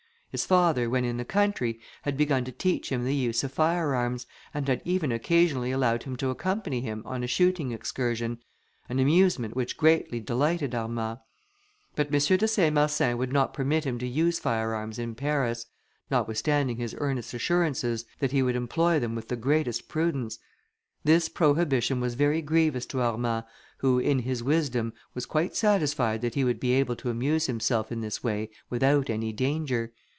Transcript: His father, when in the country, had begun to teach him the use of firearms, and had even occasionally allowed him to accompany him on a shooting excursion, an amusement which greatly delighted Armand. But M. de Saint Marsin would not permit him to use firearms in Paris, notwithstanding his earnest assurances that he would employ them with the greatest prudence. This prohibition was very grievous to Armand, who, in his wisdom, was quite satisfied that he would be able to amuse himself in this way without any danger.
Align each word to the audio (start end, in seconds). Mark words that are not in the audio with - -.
His 0.33 0.45
father, 0.45 0.89
when 0.89 1.03
in 1.03 1.17
the 1.17 1.25
country, 1.25 1.81
had 2.03 2.15
begun 2.15 2.45
to 2.45 2.53
teach 2.53 2.89
him 2.89 3.03
the 3.03 3.13
use 3.13 3.43
of 3.43 3.51
firearms, 3.51 4.27
and 4.53 4.65
had 4.65 4.81
even 4.85 5.11
occasionally 5.11 5.71
allowed 5.71 6.03
him 6.03 6.15
to 6.15 6.29
accompany 6.29 6.79
him 6.79 7.03
on 7.05 7.21
a 7.21 7.27
shooting 7.27 7.73
excursion, 7.73 8.41
an 8.87 8.99
amusement 8.99 9.57
which 9.57 9.75
greatly 9.75 10.21
delighted 10.21 10.73
Armand. 10.73 11.19
But 11.97 12.13
M. 12.15 12.37
de 12.37 12.47
Saint 12.47 12.73
Marsin 12.75 13.17
would 13.17 13.33
not 13.33 13.53
permit 13.53 13.83
him 13.83 13.99
to 13.99 14.07
use 14.07 14.39
firearms 14.39 14.97
in 14.97 15.15
Paris, 15.15 15.65
notwithstanding 16.09 16.77
his 16.77 16.95
earnest 16.99 17.33
assurances 17.33 18.05
that 18.19 18.31
he 18.31 18.41
would 18.41 18.55
employ 18.55 18.99
them 19.01 19.15
with 19.15 19.27
the 19.27 19.35
greatest 19.35 19.89
prudence. 19.89 20.39
This 21.03 21.27
prohibition 21.27 21.99
was 21.99 22.13
very 22.13 22.41
grievous 22.41 22.85
to 22.85 23.01
Armand, 23.01 23.43
who, 23.79 23.99
in 23.99 24.19
his 24.19 24.41
wisdom, 24.41 24.93
was 25.13 25.25
quite 25.25 25.57
satisfied 25.57 26.21
that 26.21 26.35
he 26.35 26.45
would 26.45 26.61
be 26.61 26.71
able 26.71 26.95
to 26.95 27.09
amuse 27.09 27.47
himself 27.47 27.91
in 27.91 27.99
this 27.99 28.23
way 28.23 28.49
without 28.69 29.09
any 29.09 29.33
danger. 29.33 29.91